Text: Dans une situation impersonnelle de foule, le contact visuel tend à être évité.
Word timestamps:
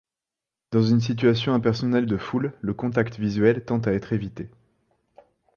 Dans 0.71 0.81
une 0.81 0.99
situation 0.99 1.53
impersonnelle 1.53 2.07
de 2.07 2.17
foule, 2.17 2.57
le 2.61 2.73
contact 2.73 3.19
visuel 3.19 3.63
tend 3.65 3.77
à 3.81 3.91
être 3.93 4.13
évité. 4.13 4.49